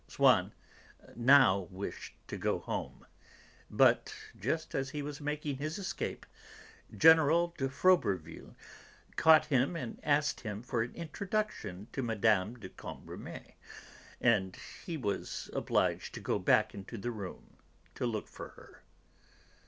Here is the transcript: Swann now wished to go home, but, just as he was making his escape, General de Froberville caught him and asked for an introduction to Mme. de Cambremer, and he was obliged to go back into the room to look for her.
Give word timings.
Swann 0.07 0.51
now 1.15 1.67
wished 1.69 2.15
to 2.27 2.35
go 2.35 2.57
home, 2.57 3.05
but, 3.69 4.15
just 4.35 4.73
as 4.73 4.89
he 4.89 5.03
was 5.03 5.21
making 5.21 5.57
his 5.57 5.77
escape, 5.77 6.25
General 6.97 7.53
de 7.55 7.69
Froberville 7.69 8.55
caught 9.15 9.45
him 9.45 9.75
and 9.75 9.99
asked 10.01 10.41
for 10.63 10.81
an 10.81 10.95
introduction 10.95 11.87
to 11.91 12.01
Mme. 12.01 12.55
de 12.57 12.69
Cambremer, 12.69 13.53
and 14.19 14.57
he 14.87 14.97
was 14.97 15.51
obliged 15.53 16.15
to 16.15 16.19
go 16.19 16.39
back 16.39 16.73
into 16.73 16.97
the 16.97 17.11
room 17.11 17.57
to 17.93 18.07
look 18.07 18.27
for 18.27 18.49
her. 18.49 18.81